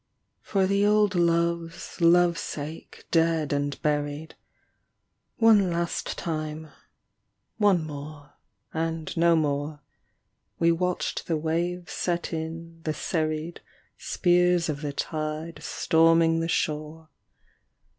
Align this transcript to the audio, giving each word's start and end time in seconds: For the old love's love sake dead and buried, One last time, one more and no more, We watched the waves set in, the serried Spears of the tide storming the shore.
For 0.41 0.65
the 0.65 0.83
old 0.83 1.13
love's 1.13 2.01
love 2.01 2.35
sake 2.35 3.05
dead 3.11 3.53
and 3.53 3.79
buried, 3.83 4.33
One 5.37 5.69
last 5.69 6.17
time, 6.17 6.69
one 7.59 7.85
more 7.85 8.33
and 8.73 9.15
no 9.15 9.35
more, 9.35 9.81
We 10.57 10.71
watched 10.71 11.27
the 11.27 11.37
waves 11.37 11.91
set 11.93 12.33
in, 12.33 12.81
the 12.81 12.95
serried 12.95 13.61
Spears 13.95 14.69
of 14.69 14.81
the 14.81 14.91
tide 14.91 15.61
storming 15.61 16.39
the 16.39 16.47
shore. 16.47 17.09